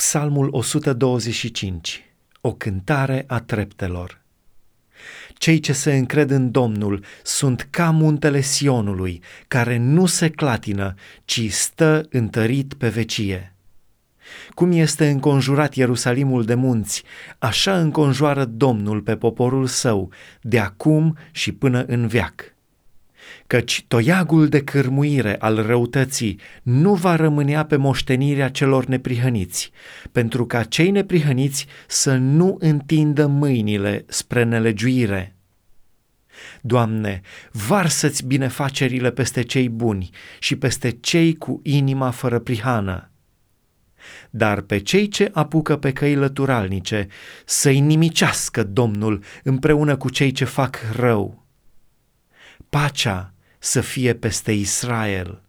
Psalmul 0.00 0.48
125 0.52 2.04
O 2.40 2.52
cântare 2.52 3.24
a 3.26 3.40
treptelor 3.40 4.20
Cei 5.34 5.60
ce 5.60 5.72
se 5.72 5.96
încred 5.96 6.30
în 6.30 6.50
Domnul 6.50 7.04
sunt 7.22 7.66
ca 7.70 7.90
muntele 7.90 8.40
Sionului, 8.40 9.22
care 9.48 9.76
nu 9.76 10.06
se 10.06 10.30
clatină, 10.30 10.94
ci 11.24 11.52
stă 11.52 12.06
întărit 12.10 12.74
pe 12.74 12.88
vecie. 12.88 13.54
Cum 14.54 14.72
este 14.72 15.08
înconjurat 15.08 15.74
Ierusalimul 15.74 16.44
de 16.44 16.54
munți, 16.54 17.02
așa 17.38 17.80
înconjoară 17.80 18.44
Domnul 18.44 19.00
pe 19.00 19.16
poporul 19.16 19.66
său, 19.66 20.10
de 20.40 20.58
acum 20.58 21.16
și 21.30 21.52
până 21.52 21.84
în 21.84 22.06
viac 22.06 22.54
căci 23.50 23.84
toiagul 23.88 24.48
de 24.48 24.64
cârmuire 24.64 25.36
al 25.38 25.62
răutății 25.66 26.40
nu 26.62 26.94
va 26.94 27.16
rămânea 27.16 27.64
pe 27.64 27.76
moștenirea 27.76 28.48
celor 28.48 28.84
neprihăniți, 28.84 29.70
pentru 30.12 30.46
ca 30.46 30.62
cei 30.62 30.90
neprihăniți 30.90 31.66
să 31.86 32.16
nu 32.16 32.56
întindă 32.60 33.26
mâinile 33.26 34.04
spre 34.08 34.42
nelegiuire. 34.42 35.36
Doamne, 36.60 37.20
varsă-ți 37.52 38.26
binefacerile 38.26 39.10
peste 39.10 39.42
cei 39.42 39.68
buni 39.68 40.10
și 40.38 40.56
peste 40.56 40.90
cei 40.90 41.34
cu 41.36 41.60
inima 41.62 42.10
fără 42.10 42.38
prihană. 42.38 43.10
Dar 44.30 44.60
pe 44.60 44.78
cei 44.78 45.08
ce 45.08 45.30
apucă 45.32 45.76
pe 45.76 45.92
căi 45.92 46.14
lăturalnice 46.14 47.06
să-i 47.44 47.80
nimicească 47.80 48.64
Domnul 48.64 49.22
împreună 49.42 49.96
cu 49.96 50.10
cei 50.10 50.32
ce 50.32 50.44
fac 50.44 50.78
rău. 50.96 51.46
Pacea 52.68 53.34
să 53.62 53.80
fie 53.80 54.14
peste 54.14 54.52
Israel. 54.52 55.42